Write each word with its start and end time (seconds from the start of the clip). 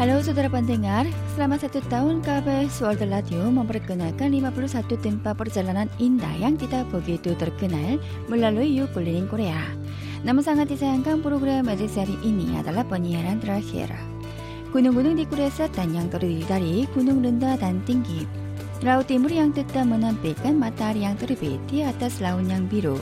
Halo 0.00 0.16
saudara 0.24 0.48
pendengar, 0.48 1.04
selama 1.36 1.60
satu 1.60 1.84
tahun 1.92 2.24
KBS 2.24 2.80
World 2.80 3.04
Radio 3.04 3.52
memperkenalkan 3.52 4.32
51 4.32 4.96
tempat 4.96 5.36
perjalanan 5.36 5.92
indah 6.00 6.40
yang 6.40 6.56
tidak 6.56 6.88
begitu 6.88 7.36
terkenal 7.36 8.00
melalui 8.24 8.72
You 8.72 8.88
Korea. 9.28 9.60
Namun 10.24 10.40
sangat 10.40 10.72
disayangkan 10.72 11.20
program 11.20 11.68
edisi 11.68 12.00
ini 12.24 12.56
adalah 12.56 12.80
penyiaran 12.88 13.44
terakhir. 13.44 13.92
Gunung-gunung 14.72 15.20
di 15.20 15.28
Korea 15.28 15.52
Selatan 15.52 15.92
yang 15.92 16.08
terdiri 16.08 16.48
dari 16.48 16.88
gunung 16.96 17.20
rendah 17.20 17.60
dan 17.60 17.84
tinggi. 17.84 18.24
Laut 18.80 19.04
Timur 19.04 19.28
yang 19.28 19.52
tetap 19.52 19.84
menampilkan 19.84 20.56
matahari 20.56 21.04
yang 21.04 21.20
terbit 21.20 21.60
di 21.68 21.84
atas 21.84 22.24
laut 22.24 22.48
yang 22.48 22.64
biru. 22.72 22.96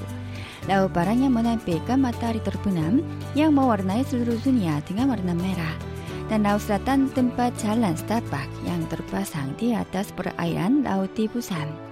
Laut 0.66 0.90
Barat 0.90 1.14
yang 1.14 1.30
menampilkan 1.30 1.94
matahari 1.94 2.42
terbenam 2.42 3.06
yang 3.38 3.54
mewarnai 3.54 4.02
seluruh 4.02 4.42
dunia 4.42 4.82
dengan 4.82 5.14
warna 5.14 5.38
merah 5.38 5.97
dan 6.28 6.44
Laut 6.44 6.60
Selatan 6.60 7.08
tempat 7.16 7.56
jalan 7.60 7.96
setapak 7.96 8.46
yang 8.68 8.84
terpasang 8.92 9.56
di 9.56 9.72
atas 9.72 10.12
perairan 10.12 10.84
Laut 10.84 11.08
di 11.16 11.24
Busan. 11.28 11.88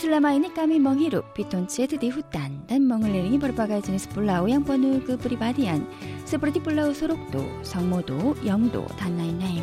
Selama 0.00 0.32
ini 0.32 0.48
kami 0.48 0.80
menghirup 0.80 1.28
pitoncet 1.36 1.92
di 2.00 2.08
hutan 2.08 2.56
dan 2.64 2.88
mengelilingi 2.88 3.36
berbagai 3.36 3.84
jenis 3.84 4.08
pulau 4.08 4.48
yang 4.48 4.64
penuh 4.64 4.96
kepribadian 5.04 5.84
seperti 6.24 6.56
Pulau 6.56 6.96
Sorokdo, 6.96 7.44
Songmodo, 7.60 8.32
Yeongdo, 8.40 8.88
dan 8.96 9.20
lain-lain. 9.20 9.60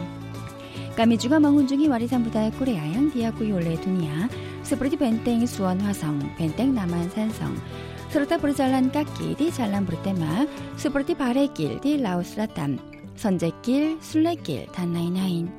Kami 0.94 1.18
juga 1.18 1.41
mengunjungi 1.41 1.90
warisan 1.90 2.21
budaya 2.21 2.54
Korea 2.54 2.85
yang 2.85 3.09
diakui 3.09 3.49
oleh 3.49 3.82
dunia 3.82 4.30
seperti 4.62 4.94
Benteng 4.94 5.46
Suwon 5.46 5.82
Hwasong, 5.82 6.21
Benteng 6.38 6.77
Naman 6.77 7.09
Sansong, 7.13 7.57
serta 8.13 8.38
berjalan 8.38 8.94
kaki 8.94 9.34
di 9.41 9.49
jalan 9.49 9.90
bertema 9.90 10.46
seperti 10.77 11.18
Bare길 11.18 11.82
di 11.82 11.98
Laut 11.98 12.29
Selatan, 12.29 12.77
선제길, 13.18 13.98
순례길, 13.99 14.68
단라인하인. 14.68 15.51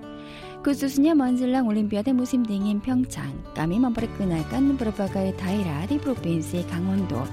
구수수냐 0.62 1.12
그 1.12 1.19
먼슬랑 1.19 1.67
올림피아데 1.67 2.12
무심 2.12 2.45
등인 2.45 2.81
평창, 2.81 3.45
까미 3.55 3.78
먼버레 3.78 4.09
끄날깐 4.17 4.77
브로바가의 4.77 5.37
다이라 5.37 5.86
디프로빈스의 5.86 6.67
강원도. 6.69 7.25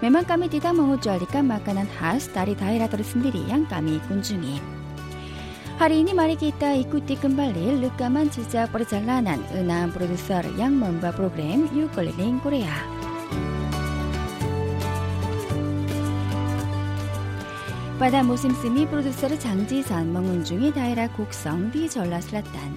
매만 0.00 0.24
까미 0.24 0.48
디다 0.48 0.72
멍우 0.72 1.00
쭈알리까 1.00 1.42
마까난 1.42 1.86
하스 1.86 2.32
다리 2.32 2.56
다이라 2.56 2.88
더르 2.88 3.02
쓴디리 3.02 3.48
양 3.50 3.66
까미 3.66 4.00
군중이. 4.00 4.60
하리니 5.78 6.14
말이기 6.14 6.48
있다 6.48 6.74
이쿠띠 6.74 7.16
끈발릴 7.16 7.80
르까만 7.80 8.30
지자 8.30 8.66
버르잘라난 8.66 9.44
은하 9.52 9.86
프로듀서 9.88 10.58
양 10.58 10.78
먼바 10.78 11.12
프로그램 11.12 11.68
유걸링 11.76 12.40
코레아. 12.40 12.93
바다 18.04 18.22
모심스미 18.22 18.86
프로듀서르 18.88 19.38
장지선 19.38 20.12
멍문중이 20.12 20.74
다이라 20.74 21.12
곡성 21.12 21.70
디 21.70 21.88
전라슬라탄. 21.88 22.76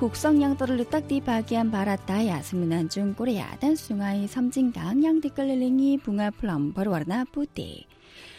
곡성 0.00 0.40
양떠를 0.40 0.78
르딱 0.78 1.06
디 1.08 1.20
바기안 1.20 1.70
바라따야 1.70 2.40
스문한중 2.40 3.12
꼬레야 3.12 3.58
단숭아이 3.58 4.26
섬진강 4.26 5.04
양디 5.04 5.28
끌릴링이 5.28 5.98
붕아 5.98 6.30
플럼벌 6.30 6.88
워나 6.88 7.26
부디 7.30 7.86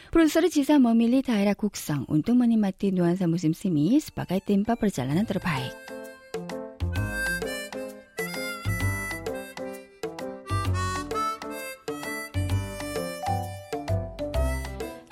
프로듀서르 0.10 0.50
지사 0.50 0.80
머밀리 0.80 1.22
다이라 1.22 1.54
곡성 1.54 2.08
운동머니 2.08 2.58
마띠 2.58 2.92
누안사 2.94 3.28
모심스미 3.28 4.00
스파가이 4.00 4.40
뜸빠벌 4.40 4.90
잘라나 4.90 5.26
들어바이 5.26 5.83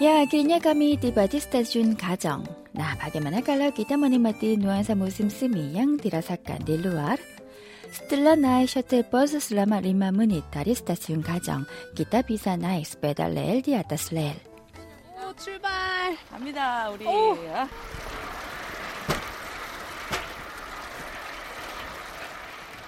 Ya, 0.01 0.21
akhirnya 0.21 0.61
kami 0.61 1.01
tiba 1.01 1.25
di 1.25 1.41
stasiun 1.41 1.97
Gajong. 1.97 2.45
Nah, 2.77 2.93
bagaimana 3.01 3.41
kalau 3.41 3.73
kita 3.73 3.97
menikmati 3.97 4.61
nuansa 4.61 4.93
musim 4.93 5.33
semi 5.33 5.73
yang 5.73 5.97
dirasakan 5.97 6.61
di 6.69 6.77
luar? 6.77 7.17
Setelah 7.89 8.37
naik 8.37 8.69
shuttle 8.69 9.09
bus 9.09 9.33
selama 9.41 9.81
5 9.81 10.13
menit 10.13 10.45
dari 10.53 10.77
stasiun 10.77 11.25
Gajong, 11.25 11.65
kita 11.97 12.21
bisa 12.29 12.61
naik 12.61 12.85
sepeda 12.85 13.33
rel 13.33 13.65
di 13.65 13.73
atas 13.73 14.13
rel. 14.13 14.37
오, 15.17 15.33
출발. 15.35 16.17
갑니다 16.31 16.91
우리. 16.91 17.07
오. 17.07 17.37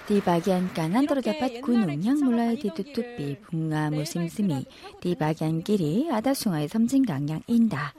Di 0.03 0.19
bagian 0.19 0.67
kanan 0.75 1.07
terdapat 1.07 1.63
gunung 1.63 1.95
yang 2.03 2.19
mulai 2.19 2.59
ditutupi 2.59 3.39
bunga 3.39 3.87
musim 3.87 4.27
semi. 4.27 4.67
Di 4.99 5.15
bagian 5.15 5.63
kiri 5.63 6.11
ada 6.11 6.35
sungai 6.35 6.67
Samjinggang 6.67 7.23
yang 7.23 7.43
indah. 7.47 7.95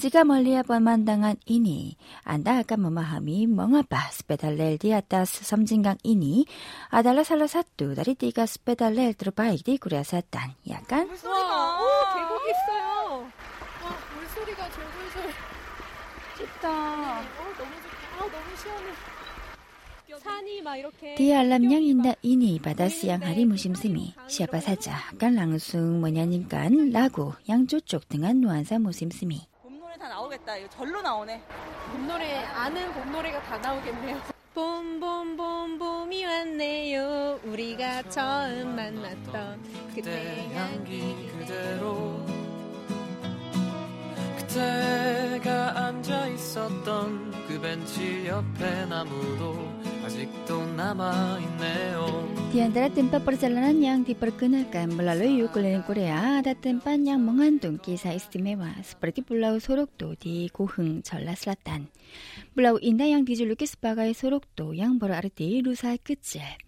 Jika 0.00 0.24
melihat 0.24 0.64
pemandangan 0.64 1.36
ini, 1.44 1.96
Anda 2.24 2.64
akan 2.64 2.88
memahami 2.88 3.48
mengapa 3.48 4.08
sepeda 4.12 4.48
rel 4.48 4.80
di 4.80 4.96
atas 4.96 5.28
Samjinggang 5.44 6.00
ini 6.08 6.44
adalah 6.88 7.24
salah 7.24 7.48
satu 7.48 7.92
dari 7.92 8.16
tiga 8.16 8.48
sepeda 8.48 8.88
rel 8.88 9.12
terbaik 9.12 9.60
di 9.60 9.76
Korea 9.76 10.04
Selatan, 10.04 10.56
ya 10.64 10.80
kan? 10.88 11.04
와, 11.20 11.80
오, 11.80 11.84
계곡 12.16 12.32
있어요. 12.48 12.84
와, 13.84 13.92
물소리가 14.16 14.68
졸졸졸. 14.72 15.32
좋다. 16.40 16.64
어, 16.68 17.44
너무 17.60 17.72
좋다. 17.76 18.04
아, 18.16 18.24
너무 18.24 18.48
시원해. 18.56 19.25
디알람냥 21.16 21.82
인다 21.82 22.12
이니 22.22 22.60
바다스양 22.60 23.20
네, 23.20 23.26
네. 23.26 23.32
하리 23.32 23.44
무심스미. 23.44 24.14
시아바 24.28 24.60
사자 24.60 24.92
깐 25.18 25.34
랑숭 25.34 26.00
뭐냐님 26.00 26.46
깐 26.48 26.90
라구 26.90 27.32
양조쪽 27.48 28.08
등한 28.08 28.40
노안사 28.40 28.78
무심스미. 28.78 29.46
봄노래 29.62 29.96
다 29.98 30.08
나오겠다. 30.08 30.56
이거 30.58 30.68
절로 30.70 31.02
나오네. 31.02 31.42
봄노래 31.92 32.36
아는 32.36 32.92
봄노래가 32.92 33.42
다 33.42 33.58
나오겠네요. 33.58 34.20
봄봄봄봄이 34.54 36.24
왔네요. 36.24 37.40
우리가 37.44 38.08
처음 38.08 38.76
만났던 38.76 39.62
그때 39.94 40.48
향기 40.54 41.28
그대로 41.38 42.25
앉아 45.86 46.26
있었던 46.34 47.46
그 47.46 47.60
벤치 47.60 48.26
옆에 48.26 48.86
나무도 48.86 49.54
아직도 50.02 50.66
남아 50.74 51.38
있네요. 51.38 52.26
Di 52.50 52.58
antara 52.58 52.90
tempat 52.90 53.22
perjalanan 53.22 53.78
yang 53.78 54.02
diperkenalkan 54.02 54.90
melalui 54.98 55.46
keliling 55.46 55.86
Korea 55.86 56.42
ada 56.42 56.58
tempat 56.58 56.98
yang 57.06 57.22
mengandung 57.22 57.78
kisah 57.78 58.18
istimewa 58.18 58.74
seperti 58.82 59.22
Pulau 59.22 59.62
Sorokdo 59.62 60.18
di 60.18 60.50
Goheng, 60.50 61.06
Jeolla 61.06 61.38
Selatan. 61.38 61.86
Pulau 62.58 62.82
indah 62.82 63.06
yang 63.06 63.22
dijuluki 63.22 63.70
sebagai 63.70 64.10
Sorokdo 64.10 64.74
yang 64.74 64.98
berarti 64.98 65.62
rusa 65.62 65.94
kecil. 66.02 66.65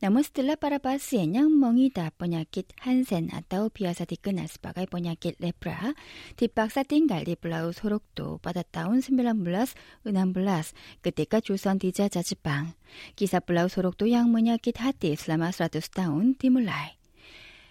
나무스틸라 0.00 0.56
빠라바스 0.56 1.16
예냥 1.16 1.58
멍이다 1.58 2.10
번약깃 2.18 2.66
한센 2.78 3.28
아따오 3.32 3.70
비아사 3.70 4.04
디끈 4.04 4.38
아스바가 4.38 4.84
번약깃 4.86 5.36
레프라 5.38 5.94
뒷박사 6.36 6.82
띵갈리 6.82 7.36
블라우 7.36 7.72
소록도 7.72 8.38
빠다따온 8.38 9.00
스밀란 9.00 9.44
블라스 9.44 9.74
은한 10.06 10.32
블라스 10.32 10.74
그때까 11.00 11.40
조선 11.40 11.78
디자 11.78 12.08
자지방 12.08 12.72
기사 13.16 13.40
블라우 13.40 13.68
소록도 13.68 14.10
양문약깃 14.10 14.80
하띠 14.80 15.12
이슬라마스라도스타운 15.12 16.36
디물라이 16.36 16.90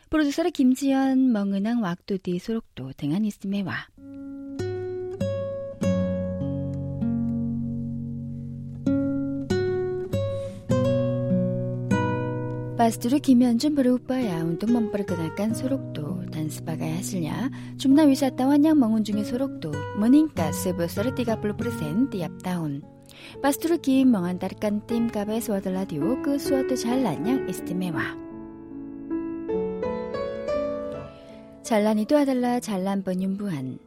프로듀서의 0.09 0.51
김지연, 0.51 1.31
멍은왕, 1.31 1.81
왁두디, 1.81 2.37
소록도 2.37 2.93
등한 2.97 3.25
이스메와 3.25 3.87
waktu 12.73 13.05
di 13.05 13.13
Sorokdo 13.13 13.13
dengan 13.13 13.13
istimewa. 13.13 13.13
Pastor 13.13 13.13
Kim 13.21 13.37
Hyun-jun 13.45 13.73
berupaya 13.77 14.37
untuk 14.41 14.69
memperkenalkan 14.73 15.53
Sorokdo 15.53 16.25
dan 16.33 16.49
sebagai 16.49 16.89
hasilnya 16.89 17.53
jumlah 17.77 18.09
wisatawan 18.09 18.65
yang 18.65 18.81
mengunjungi 18.81 19.23
Sorokdo 19.29 19.71
meningkat 20.01 20.57
sebesar 20.57 21.13
30% 21.13 22.09
tiap 22.09 22.33
tahun. 22.41 22.81
Pastor 23.45 23.77
Kim 23.77 24.17
mengantarkan 24.17 24.81
tim 24.89 25.05
KBS 25.05 25.53
World 25.53 25.69
Radio 25.69 26.17
ke 26.25 26.41
suatu 26.41 26.73
jalan 26.73 27.21
yang 27.21 27.39
istimewa. 27.45 28.17
Jalan 31.63 31.97
itu 32.01 32.17
adalah 32.17 32.57
jalan 32.57 33.05
penyembuhan. 33.05 33.77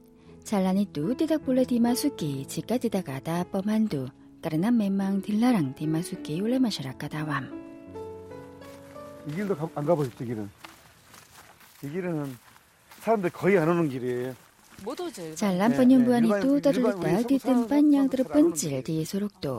Jalan 0.46 0.78
itu 0.78 1.10
tidak 1.18 1.42
boleh 1.42 1.66
dimasuki 1.66 2.46
jika 2.46 2.78
tidak 2.78 3.10
ada 3.10 3.42
pemandu 3.42 4.06
karena 4.38 4.70
memang 4.70 5.18
dilarang 5.26 5.74
dimasuki 5.74 6.38
oleh 6.38 6.62
masyarakat 6.62 7.10
awam. 7.18 7.65
이 9.27 9.35
길도 9.35 9.55
가- 9.55 9.69
안 9.75 9.85
가보셨죠, 9.85 10.23
이 10.23 10.27
길은? 10.27 10.49
이 11.83 11.89
길은 11.89 12.37
사람들 13.01 13.29
거의 13.31 13.57
안 13.57 13.69
오는 13.69 13.89
길이에요. 13.89 14.35
못 14.83 14.99
오죠. 14.99 15.35
Jalan 15.35 15.71
네, 15.71 15.77
penyembuhan 15.77 16.25
네, 16.25 16.29
itu 16.33 16.57
일반- 16.57 16.61
terletak 16.61 16.97
일반 16.97 17.27
di 17.29 17.35
우리 17.37 17.37
tempat 17.37 17.69
서울 17.69 17.93
yang 17.93 18.07
사람들은 18.09 18.09
terpencil 18.09 18.69
안 18.71 18.73
오는 18.73 18.83
di 18.83 18.95
Sorokdo. 19.05 19.55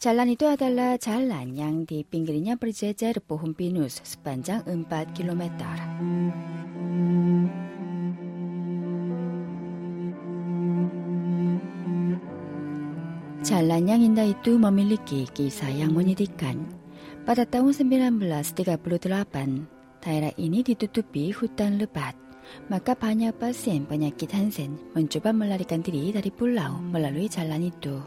Jalan 0.00 0.28
itu 0.32 0.44
adalah 0.48 0.96
jalan 0.96 1.46
yang 1.56 1.84
di 1.84 2.04
pinggirnya 2.04 2.56
berjejer 2.56 3.20
pohon 3.20 3.52
pinus 3.52 4.00
sepanjang 4.04 4.64
4 4.64 5.12
km. 5.12 5.44
Jalan 13.40 13.82
yang 13.88 14.00
indah 14.04 14.28
itu 14.28 14.60
memiliki 14.60 15.24
kisah 15.32 15.72
yang 15.72 15.96
menyedihkan. 15.96 16.60
Pada 17.25 17.41
tahun 17.41 17.73
1938, 17.73 18.53
daerah 19.97 20.29
ini 20.37 20.61
ditutupi 20.61 21.33
hutan 21.33 21.81
lebat. 21.81 22.13
Maka 22.69 22.93
banyak 22.93 23.33
pasien 23.41 23.89
penyakit 23.89 24.29
Hansen 24.29 24.77
mencoba 24.93 25.33
melarikan 25.33 25.81
diri 25.81 26.13
dari 26.13 26.29
pulau 26.29 26.77
melalui 26.77 27.25
jalan 27.25 27.65
itu. 27.65 27.97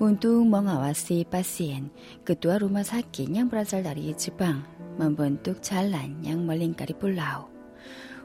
Untuk 0.00 0.48
mengawasi 0.48 1.28
pasien, 1.28 1.92
ketua 2.24 2.56
rumah 2.56 2.88
sakit 2.88 3.28
yang 3.28 3.52
berasal 3.52 3.84
dari 3.84 4.16
Jepang 4.16 4.64
membentuk 4.96 5.60
jalan 5.60 6.16
yang 6.24 6.40
melingkari 6.48 6.96
pulau. 6.96 7.52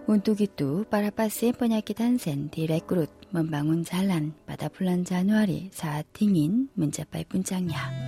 Untuk 0.07 0.39
itu, 0.39 0.87
para 0.87 1.11
pasien 1.11 1.51
penyakit 1.51 1.99
Hansen 1.99 2.47
direkrut 2.47 3.11
membangun 3.35 3.83
jalan 3.83 4.31
pada 4.47 4.71
bulan 4.71 5.03
Januari 5.03 5.67
saat 5.75 6.07
dingin 6.15 6.71
mencapai 6.79 7.27
puncaknya. 7.27 8.06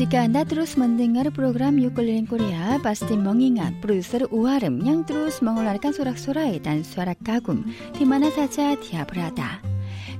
Jika 0.00 0.24
Anda 0.24 0.48
terus 0.48 0.80
mendengar 0.80 1.28
program 1.28 1.76
Yukulin 1.76 2.24
Korea, 2.24 2.80
pasti 2.80 3.20
mengingat 3.20 3.84
produser 3.84 4.24
Uharem 4.32 4.80
yang 4.80 5.04
terus 5.04 5.44
mengeluarkan 5.44 5.92
sorak-sorai 5.92 6.56
dan 6.56 6.80
suara 6.80 7.12
kagum 7.20 7.68
di 7.92 8.08
mana 8.08 8.32
saja 8.32 8.80
dia 8.80 9.04
berada. 9.04 9.60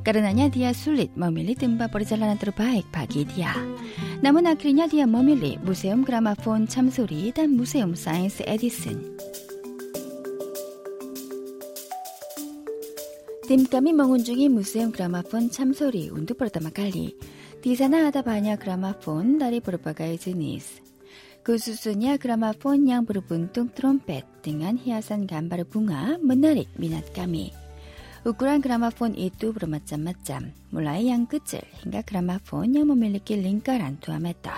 Karenanya 0.04 0.52
dia 0.52 0.76
sulit 0.76 1.08
memilih 1.16 1.56
tempat 1.56 1.88
perjalanan 1.88 2.36
terbaik 2.36 2.84
bagi 2.92 3.24
dia. 3.24 3.56
Namun 4.20 4.52
akhirnya 4.52 4.84
dia 4.84 5.08
memilih 5.08 5.56
Museum 5.64 6.04
Gramafon 6.04 6.68
Chamsori 6.68 7.32
dan 7.32 7.56
Museum 7.56 7.96
Sains 7.96 8.36
Edison. 8.44 9.00
Tim 13.48 13.64
kami 13.64 13.96
mengunjungi 13.96 14.52
Museum 14.52 14.92
Gramafon 14.92 15.48
Chamsori 15.48 16.12
untuk 16.12 16.36
pertama 16.36 16.68
kali. 16.68 17.39
디사나 17.62 18.06
아다바냐 18.08 18.56
그라마폰 18.56 19.38
다리 19.38 19.60
부르바가의 19.60 20.16
지니스. 20.16 20.80
그수수냐 21.42 22.16
그라마폰 22.16 22.88
양 22.88 23.04
부르분 23.04 23.52
뚱 23.52 23.68
트럼펫 23.74 24.40
등한 24.40 24.78
희야산 24.78 25.26
간바르 25.26 25.64
붕아 25.64 26.18
문나리 26.22 26.68
미낫까미. 26.76 27.52
우쿠란 28.24 28.62
그라마폰 28.62 29.14
이뚜 29.14 29.52
부르마짬 29.52 30.00
마짬 30.00 30.54
몰라이 30.70 31.10
양 31.10 31.26
끝을 31.26 31.60
힌가 31.82 32.00
그라마폰 32.02 32.74
양 32.74 32.86
모밀리끼 32.86 33.36
링까란 33.36 33.98
투아메따 34.00 34.54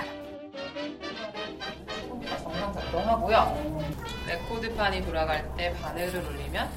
정상 2.41 2.73
작동하고요. 2.73 3.83
레코드판이 4.29 5.05
돌아갈 5.05 5.57
때 5.57 5.73
바늘을 5.81 6.25
올리면 6.25 6.71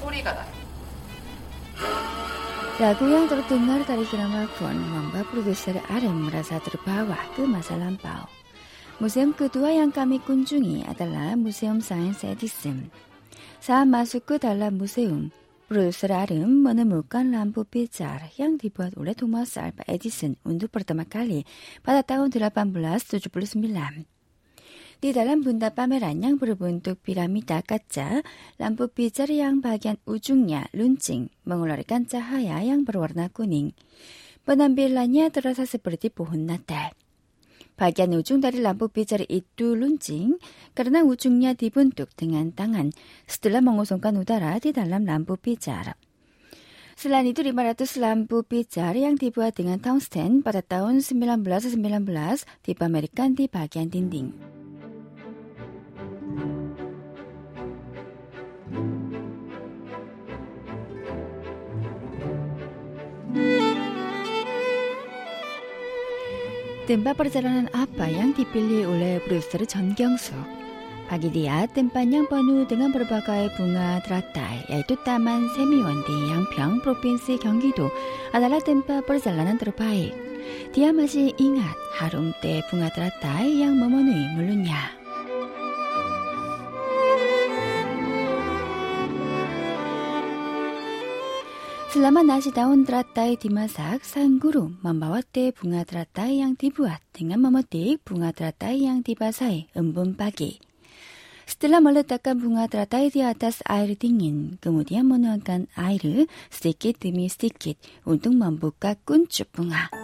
소리가 0.00 0.32
나요. 0.32 0.52
Lagu 2.80 3.04
yang 3.04 3.28
terdengar 3.28 3.84
dari 3.84 4.00
gramafon 4.08 4.72
membuat 4.72 5.28
produser 5.28 5.76
Arem 5.92 6.24
merasa 6.24 6.56
terbawa 6.56 7.20
ke 7.36 7.44
masa 7.44 7.76
lampau. 7.76 8.24
Museum 8.96 9.36
kedua 9.36 9.76
yang 9.76 9.92
kami 9.92 10.16
kunjungi 10.24 10.88
adalah 10.88 11.36
Museum 11.36 11.84
Sains 11.84 12.24
Edison. 12.24 12.88
Saat 13.60 13.92
masuk 13.92 14.24
ke 14.24 14.34
dalam 14.40 14.80
museum, 14.80 15.28
produser 15.68 16.16
Arem 16.16 16.64
menemukan 16.64 17.28
lampu 17.28 17.68
pijar 17.68 18.32
yang 18.40 18.56
dibuat 18.56 18.96
oleh 18.96 19.12
Thomas 19.12 19.52
Alva 19.60 19.84
Edison 19.84 20.40
untuk 20.40 20.72
pertama 20.72 21.04
kali 21.04 21.44
pada 21.84 22.00
tahun 22.00 22.32
1879. 22.32 24.11
Di 25.02 25.10
dalam 25.10 25.42
bunda 25.42 25.74
pameran 25.74 26.22
yang 26.22 26.38
berbentuk 26.38 27.02
piramida 27.02 27.58
kaca, 27.58 28.22
lampu 28.62 28.86
pijar 28.86 29.26
yang 29.34 29.58
bagian 29.58 29.98
ujungnya 30.06 30.70
luncing 30.70 31.26
mengeluarkan 31.42 32.06
cahaya 32.06 32.62
yang 32.62 32.86
berwarna 32.86 33.26
kuning. 33.26 33.74
Penampilannya 34.46 35.26
terasa 35.34 35.66
seperti 35.66 36.14
pohon 36.14 36.46
natal. 36.46 36.94
Bagian 37.74 38.14
ujung 38.14 38.38
dari 38.38 38.62
lampu 38.62 38.94
pijar 38.94 39.26
itu 39.26 39.74
luncing 39.74 40.38
karena 40.70 41.02
ujungnya 41.02 41.58
dibentuk 41.58 42.14
dengan 42.14 42.54
tangan 42.54 42.94
setelah 43.26 43.58
mengosongkan 43.58 44.14
udara 44.22 44.62
di 44.62 44.70
dalam 44.70 45.02
lampu 45.02 45.34
pijar. 45.34 45.98
Selain 46.94 47.26
itu 47.26 47.42
500 47.42 47.98
lampu 47.98 48.46
pijar 48.46 48.94
yang 48.94 49.18
dibuat 49.18 49.58
dengan 49.58 49.82
tungsten 49.82 50.46
pada 50.46 50.62
tahun 50.62 51.02
1919 51.02 51.74
dipamerkan 52.62 53.34
di 53.34 53.50
bagian 53.50 53.90
dinding. 53.90 54.61
Tempat 66.82 67.14
perjalanan 67.14 67.70
apa 67.78 68.10
yang 68.10 68.34
dipilih 68.34 68.90
oleh 68.90 69.22
produser 69.22 69.62
dia 71.30 71.70
tempat 71.70 72.08
yang 72.10 72.26
penuh 72.26 72.66
dengan 72.66 72.90
berbagai 72.90 73.54
bunga 73.54 74.02
teratai, 74.02 74.66
yaitu 74.66 74.98
Taman 75.06 75.46
Semiwan 75.54 76.02
di 76.08 76.16
Yangpyeong, 76.32 76.82
Provinsi 76.82 77.38
Gyeonggi-do 77.38 77.86
adalah 78.34 78.58
tempat 78.58 79.06
perjalanan 79.06 79.60
terbaik. 79.62 80.10
Dia 80.74 80.90
masih 80.90 81.30
ingat 81.38 81.76
harum 82.00 82.34
teh 82.42 82.64
bunga 82.72 82.90
teratai 82.90 83.62
yang 83.62 83.78
memenuhi 83.78 84.26
mulutnya. 84.34 85.01
Selama 91.92 92.24
nasi 92.24 92.48
daun 92.48 92.88
teratai 92.88 93.36
dimasak, 93.36 94.00
sang 94.00 94.40
guru 94.40 94.72
membawa 94.80 95.20
teh 95.20 95.52
bunga 95.52 95.84
teratai 95.84 96.40
yang 96.40 96.56
dibuat 96.56 97.04
dengan 97.12 97.44
memetik 97.44 98.00
bunga 98.00 98.32
teratai 98.32 98.88
yang 98.88 99.04
dibasahi 99.04 99.76
embun 99.76 100.16
pagi. 100.16 100.56
Setelah 101.44 101.84
meletakkan 101.84 102.40
bunga 102.40 102.64
teratai 102.64 103.12
di 103.12 103.20
atas 103.20 103.60
air 103.68 103.92
dingin, 103.92 104.56
kemudian 104.64 105.04
menuangkan 105.04 105.68
air 105.76 106.24
sedikit 106.48 106.96
demi 106.96 107.28
sedikit 107.28 107.76
untuk 108.08 108.40
membuka 108.40 108.96
kuncup 109.04 109.52
bunga. 109.52 110.01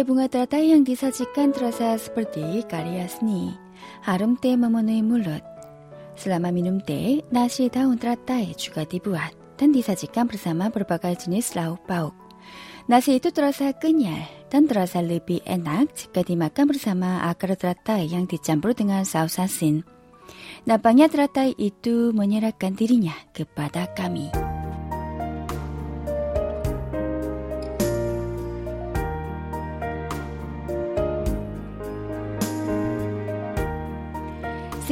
Bunga 0.00 0.32
teratai 0.32 0.72
yang 0.72 0.88
disajikan 0.88 1.52
terasa 1.52 2.00
seperti 2.00 2.64
karya 2.64 3.04
seni. 3.04 3.52
Harum 4.00 4.40
teh 4.40 4.56
memenuhi 4.56 5.04
mulut. 5.04 5.44
Selama 6.16 6.48
minum 6.48 6.80
teh, 6.80 7.20
nasi 7.28 7.68
daun 7.68 8.00
teratai 8.00 8.56
juga 8.56 8.88
dibuat 8.88 9.36
dan 9.60 9.76
disajikan 9.76 10.24
bersama 10.24 10.72
berbagai 10.72 11.28
jenis 11.28 11.52
lauk 11.52 11.84
pauk. 11.84 12.16
Nasi 12.88 13.20
itu 13.20 13.28
terasa 13.36 13.76
kenyal 13.76 14.24
dan 14.48 14.64
terasa 14.64 15.04
lebih 15.04 15.44
enak 15.44 15.92
jika 15.92 16.24
dimakan 16.24 16.72
bersama 16.72 17.28
akar 17.28 17.52
teratai 17.52 18.08
yang 18.08 18.24
dicampur 18.24 18.72
dengan 18.72 19.04
saus 19.04 19.36
asin. 19.36 19.84
Nampaknya 20.64 21.12
teratai 21.12 21.52
itu 21.60 22.16
menyerahkan 22.16 22.72
dirinya 22.72 23.14
kepada 23.36 23.92
kami. 23.92 24.51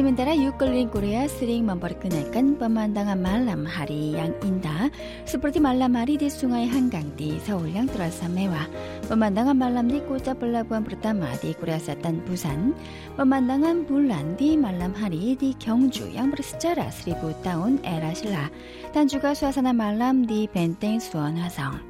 시민따라 0.01 0.35
유클린 0.35 0.89
코리아 0.89 1.29
스링 1.29 1.67
맘버르크 1.67 2.07
날간 2.07 2.57
뻔만당한 2.57 3.21
말람 3.21 3.67
하리 3.67 4.15
양인다 4.15 4.89
스포르티 5.27 5.61
말람 5.61 5.95
하리 5.95 6.17
디숭아의 6.17 6.69
한강디 6.69 7.41
서울양 7.41 7.85
드라사메와 7.85 8.67
뻔만당한 9.11 9.59
말람디 9.59 10.01
꼬짜 10.07 10.33
블라부한 10.33 10.85
브르타마디 10.85 11.53
코리아사탄 11.53 12.25
부산 12.25 12.75
뻔만당한 13.19 13.85
불란디 13.85 14.57
말람 14.57 14.95
하리 14.95 15.37
디 15.37 15.55
경주 15.59 16.15
양브르스자라 16.15 16.91
스리부 16.91 17.43
다운 17.43 17.79
에라실라 17.85 18.49
단주가 18.95 19.35
수아사나 19.35 19.75
말람디 19.75 20.49
벤땡 20.55 20.99
수원화성 20.99 21.90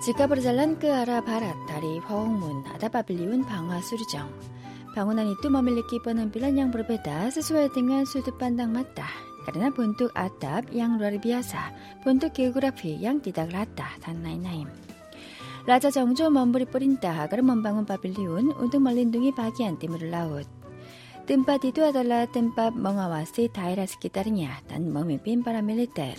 jika 0.00 0.24
berjalan 0.24 0.80
ke 0.80 0.88
arah 0.88 1.20
barat 1.20 1.52
dari 1.68 2.00
Hwaungmun 2.08 2.64
ada 2.72 2.88
pavilion 2.88 3.44
Bangwa 3.44 3.84
정. 3.84 4.32
Bangunan 4.96 5.28
itu 5.28 5.52
memiliki 5.52 6.00
penampilan 6.00 6.56
yang 6.56 6.72
berbeda 6.72 7.28
sesuai 7.28 7.68
dengan 7.76 8.08
sudut 8.08 8.32
pandang 8.40 8.72
mata 8.72 9.06
karena 9.44 9.68
bentuk 9.68 10.08
atap 10.16 10.72
yang 10.72 10.96
luar 10.96 11.20
biasa, 11.20 11.68
bentuk 12.00 12.32
geografi 12.32 12.96
yang 12.96 13.20
tidak 13.20 13.52
rata, 13.52 13.92
dan 14.00 14.24
lain-lain. 14.24 14.72
Raja 15.68 15.92
Jongjo 15.92 16.32
memberi 16.32 16.64
perintah 16.64 17.20
agar 17.20 17.44
membangun 17.44 17.84
pavilion 17.84 18.56
untuk 18.56 18.80
melindungi 18.80 19.36
bagian 19.36 19.76
timur 19.76 20.00
laut 20.08 20.59
Tempat 21.29 21.65
itu 21.65 21.81
adalah 21.81 22.29
tempat 22.29 22.77
mengawasi 22.77 23.49
daerah 23.49 23.89
sekitarnya 23.89 24.61
dan 24.69 24.93
memimpin 24.93 25.41
para 25.41 25.57
militer. 25.57 26.13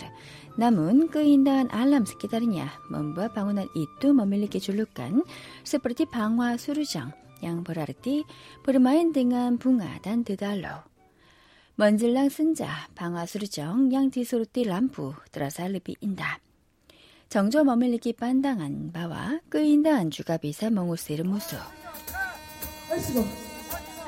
Namun 0.59 1.07
keindahan 1.07 1.71
alam 1.71 2.03
sekitarnya 2.03 2.67
membuat 2.91 3.31
bangunan 3.31 3.71
itu 3.71 4.11
memiliki 4.11 4.59
julukan 4.59 5.23
seperti 5.63 6.03
Bangwa 6.11 6.59
Surujang 6.59 7.15
yang 7.39 7.63
berarti 7.63 8.27
bermain 8.67 9.15
dengan 9.15 9.55
bunga 9.55 9.95
dan 10.03 10.27
dedalo. 10.27 10.83
Menjelang 11.79 12.27
senja, 12.27 12.91
Bangwa 12.91 13.23
Surujang 13.23 13.87
yang 13.87 14.11
disuruti 14.11 14.67
lampu 14.67 15.15
terasa 15.31 15.71
lebih 15.71 15.95
indah. 16.03 16.43
정조 17.27 17.67
memiliki 17.67 18.15
pandangan 18.15 18.87
bahwa 18.87 19.43
keindahan 19.51 20.07
juga 20.07 20.39
bisa 20.39 20.71
mengusir 20.71 21.27
musuh. 21.27 21.63
난감하네 22.87 23.50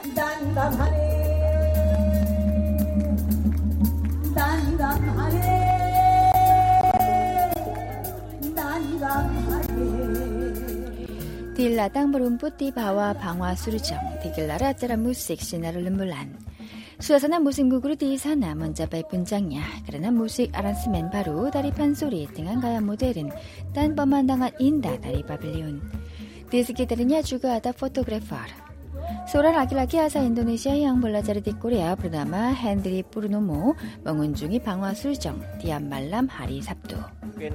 दण्डं 0.04 0.74
हरे 0.78 1.12
दण्डं 4.36 5.04
हरे 5.18 5.60
दण्डं 8.58 9.28
हरे 9.48 9.92
Di 11.54 11.70
ladang 11.70 12.10
berumput 12.12 12.58
di 12.60 12.68
bawah 12.74 13.14
bangwa 13.16 13.56
surjang 13.56 14.20
digelar 14.20 14.60
acara 14.60 14.98
musik 14.98 15.40
sinar 15.40 15.72
rembulan. 15.78 16.34
Suasana 16.98 17.38
musim 17.38 17.70
gugur 17.70 17.94
di 17.94 18.18
sana 18.18 18.58
mencapai 18.58 19.06
puncaknya 19.06 19.62
karena 19.86 20.10
musik 20.10 20.50
aransemen 20.50 21.08
baru 21.14 21.54
dari 21.54 21.70
pansuri 21.70 22.26
dengan 22.34 22.58
gaya 22.58 22.82
modern 22.82 23.30
dan 23.70 23.94
pemandangan 23.94 24.52
indah 24.58 24.98
dari 24.98 25.22
pavilion. 25.22 25.78
Di 26.50 26.66
sekitarnya 26.66 27.22
juga 27.22 27.56
ada 27.56 27.70
fotografer. 27.70 28.73
Seorang 29.24 29.56
laki-laki 29.56 29.98
asal 29.98 30.28
Indonesia 30.28 30.70
yang 30.70 31.00
belajar 31.00 31.40
di 31.40 31.52
Korea 31.56 31.96
bernama 31.96 32.54
Hendri 32.54 33.02
Purnomo 33.02 33.74
mengunjungi 34.06 34.60
Bangwa 34.60 34.94
Surjong 34.94 35.40
tiap 35.58 35.82
malam 35.84 36.30
hari 36.30 36.60
Sabtu. 36.60 36.96
Mungkin 37.24 37.54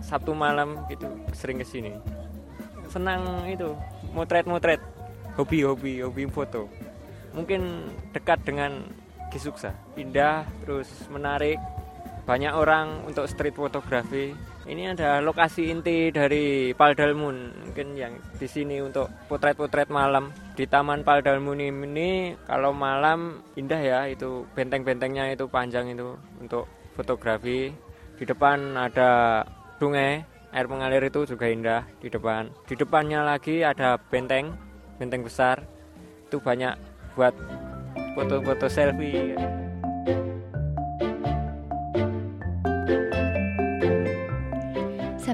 Sabtu 0.00 0.32
malam 0.36 0.82
gitu 0.92 1.06
sering 1.32 1.60
ke 1.60 1.66
sini. 1.66 1.92
Senang 2.90 3.46
itu 3.50 3.74
motret-motret, 4.12 4.78
hobi-hobi, 5.34 6.04
hobi 6.04 6.24
foto. 6.28 6.70
Mungkin 7.34 7.90
dekat 8.14 8.42
dengan 8.46 8.84
Kisuksa, 9.34 9.74
indah, 9.98 10.46
terus 10.62 10.86
menarik, 11.10 11.58
banyak 12.24 12.52
orang 12.56 13.04
untuk 13.04 13.28
street 13.28 13.52
fotografi. 13.56 14.32
Ini 14.64 14.96
ada 14.96 15.20
lokasi 15.20 15.68
inti 15.68 16.08
dari 16.08 16.72
Paldalmun 16.72 17.68
mungkin 17.68 17.92
yang 17.92 18.16
di 18.40 18.48
sini 18.48 18.80
untuk 18.80 19.12
potret-potret 19.28 19.92
malam. 19.92 20.32
Di 20.56 20.64
Taman 20.64 21.04
Paldalmun 21.04 21.60
ini 21.60 22.32
kalau 22.48 22.72
malam 22.72 23.44
indah 23.60 23.80
ya 23.80 24.00
itu 24.08 24.48
benteng-bentengnya 24.56 25.36
itu 25.36 25.44
panjang 25.52 25.92
itu 25.92 26.16
untuk 26.40 26.64
fotografi. 26.96 27.76
Di 28.16 28.24
depan 28.24 28.72
ada 28.80 29.44
sungai 29.76 30.24
air 30.48 30.66
mengalir 30.70 31.04
itu 31.04 31.28
juga 31.28 31.44
indah 31.44 31.84
di 32.00 32.08
depan. 32.08 32.48
Di 32.64 32.72
depannya 32.72 33.20
lagi 33.20 33.60
ada 33.60 34.00
benteng 34.00 34.56
benteng 34.96 35.28
besar. 35.28 35.60
Itu 36.24 36.40
banyak 36.40 36.72
buat 37.20 37.36
foto-foto 38.16 38.66
selfie 38.72 39.36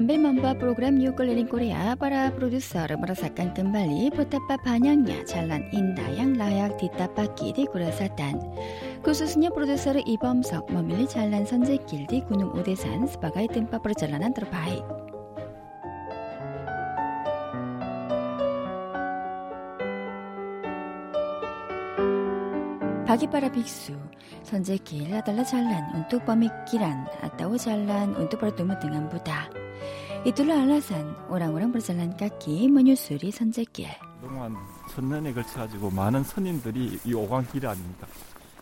Sambil 0.01 0.17
membuat 0.17 0.57
program 0.57 0.97
New 0.97 1.13
Keliling 1.13 1.45
Korea, 1.45 1.93
para 1.93 2.33
produser 2.33 2.89
merasakan 2.89 3.53
kembali 3.53 4.09
betapa 4.09 4.57
banyaknya 4.65 5.21
jalan 5.29 5.61
indah 5.69 6.09
yang 6.17 6.33
layak 6.41 6.73
ditapaki 6.81 7.53
di 7.53 7.69
Korea 7.69 7.93
Selatan. 7.93 8.41
Khususnya 9.05 9.53
produser 9.53 10.01
Ibomsok 10.01 10.73
memilih 10.73 11.05
jalan 11.05 11.45
Sonjekil 11.45 12.09
di 12.09 12.25
Gunung 12.25 12.49
Udesan 12.57 13.05
sebagai 13.05 13.45
tempat 13.53 13.77
perjalanan 13.85 14.33
terbaik. 14.33 14.81
Bagi 23.05 23.29
para 23.29 23.53
biksu, 23.53 23.93
Sonjekil 24.41 25.13
adalah 25.13 25.45
jalan 25.45 25.93
untuk 25.93 26.25
pemikiran 26.25 27.05
atau 27.21 27.53
jalan 27.53 28.17
untuk 28.17 28.41
bertemu 28.41 28.73
dengan 28.81 29.05
Buddha 29.05 29.60
Itulah 30.26 30.66
alasan 30.66 31.14
orang-orang 31.30 31.70
berjalan 31.70 32.10
kaki 32.18 32.66
menyusuri 32.66 33.30
선제길. 33.30 33.86
그동안 34.20 34.56
천년에 34.90 35.32
걸쳐가지고 35.32 35.90
많은 35.90 36.24
스님들이 36.24 36.98
이 37.04 37.14
오광길 37.14 37.66
아닙니까? 37.66 38.06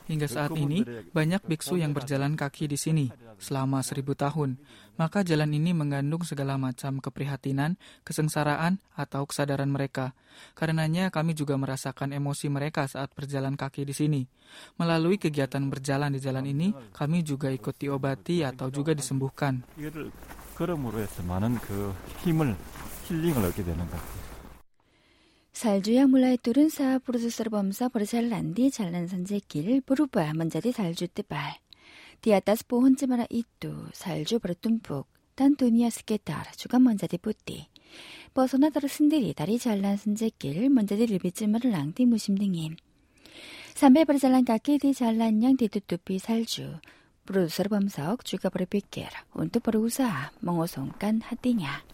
Hingga 0.05 0.29
saat 0.29 0.53
ini, 0.61 0.85
banyak 1.17 1.49
biksu 1.49 1.81
yang 1.81 1.97
berjalan 1.97 2.37
kaki 2.37 2.69
di 2.69 2.77
sini 2.77 3.09
selama 3.41 3.81
seribu 3.81 4.13
tahun. 4.13 4.61
Maka 5.01 5.25
jalan 5.25 5.51
ini 5.57 5.73
mengandung 5.73 6.23
segala 6.29 6.61
macam 6.61 7.01
keprihatinan, 7.01 7.81
kesengsaraan, 8.05 8.85
atau 8.95 9.25
kesadaran 9.25 9.73
mereka. 9.73 10.13
Karenanya 10.53 11.09
kami 11.09 11.33
juga 11.33 11.57
merasakan 11.57 12.13
emosi 12.13 12.53
mereka 12.53 12.85
saat 12.85 13.11
berjalan 13.17 13.57
kaki 13.57 13.89
di 13.89 13.97
sini. 13.97 14.23
Melalui 14.77 15.17
kegiatan 15.17 15.65
berjalan 15.73 16.13
di 16.13 16.21
jalan 16.21 16.47
ini, 16.47 16.77
kami 16.93 17.25
juga 17.25 17.49
ikut 17.49 17.75
diobati 17.75 18.45
atau 18.45 18.69
juga 18.69 18.93
disembuhkan. 18.93 19.65
걸음으로 20.60 21.00
해서 21.00 21.24
많은 21.24 21.56
그 21.56 21.96
힘을 22.22 22.54
힐링을 23.08 23.46
얻게 23.46 23.64
되는 23.64 23.78
것 23.78 23.92
같아요. 23.92 24.20
살주야 25.54 26.06
몰라의 26.06 26.38
뚫은 26.38 26.68
사 26.70 27.00
프로듀서를 27.00 27.50
범사 27.50 27.88
버르잘란디 27.88 28.70
잘난 28.72 29.08
산재길 29.08 29.82
부르바 29.82 30.34
먼자디 30.34 30.74
살주 30.74 31.08
때발. 31.08 31.56
디아따스포 32.22 32.82
혼지마라 32.82 33.26
이뚜 33.30 33.88
살주 33.94 34.40
버릇뚠뿍 34.40 35.06
딴토니아 35.36 35.90
스케타 35.90 36.44
주가 36.58 36.78
먼자디 36.78 37.20
뿌띠. 37.20 37.68
버서나다르 38.34 38.90
쓴데리 38.90 39.34
다리 39.34 39.58
잘난 39.58 39.96
산재길 39.96 40.70
먼자디 40.70 41.06
리비찌마를 41.06 41.72
랑디 41.72 42.06
무심등임. 42.06 42.76
삼배 43.76 44.04
버르잘란 44.04 44.44
가케디 44.44 44.94
잘난 44.94 45.42
양 45.42 45.56
디뚜뚜삐 45.56 46.20
살주 46.20 46.80
Produser 47.30 47.70
Bamsok 47.70 48.26
juga 48.26 48.50
berpikir 48.50 49.14
untuk 49.38 49.62
berusaha 49.70 50.34
mengosongkan 50.42 51.22
hatinya. 51.30 51.86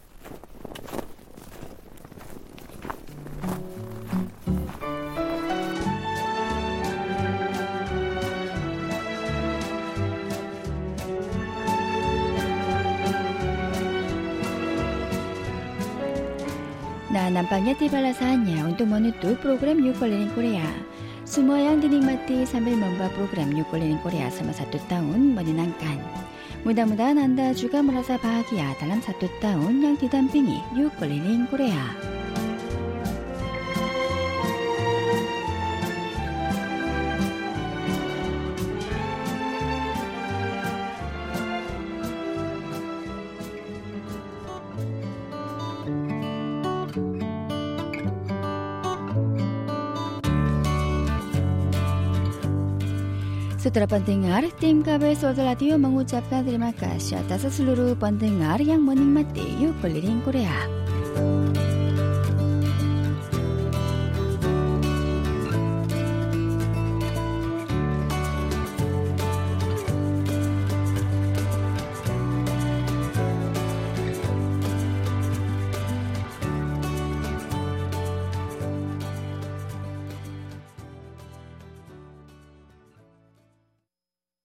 Nah, 17.12 17.28
nampaknya 17.28 17.76
tibalah 17.76 18.16
saatnya 18.16 18.64
untuk 18.64 18.88
menutup 18.88 19.36
program 19.44 19.84
New 19.84 19.92
Keliling 20.00 20.32
Korea. 20.32 20.95
Semua 21.36 21.60
yang 21.60 21.84
dinikmati 21.84 22.48
sambil 22.48 22.80
membuat 22.80 23.12
program 23.12 23.52
New 23.52 23.68
Keliling 23.68 24.00
Korea 24.00 24.32
selama 24.32 24.56
satu 24.56 24.80
tahun 24.88 25.36
menyenangkan. 25.36 26.00
Mudah-mudahan 26.64 27.20
Anda 27.20 27.52
juga 27.52 27.84
merasa 27.84 28.16
bahagia 28.16 28.72
dalam 28.80 29.04
satu 29.04 29.28
tahun 29.44 29.84
yang 29.84 30.00
didampingi 30.00 30.64
New 30.72 30.88
Keliling 30.96 31.44
Korea. 31.52 32.15
Saudara 53.76 54.00
pendengar, 54.00 54.48
tim 54.56 54.80
KBS 54.80 55.28
World 55.28 55.44
Radio 55.44 55.76
mengucapkan 55.76 56.48
terima 56.48 56.72
kasih 56.80 57.20
atas 57.20 57.44
seluruh 57.60 57.92
pendengar 58.00 58.64
yang 58.64 58.88
menikmati 58.88 59.44
Yuk 59.60 59.76
Keliling 59.84 60.24
Korea. 60.24 60.64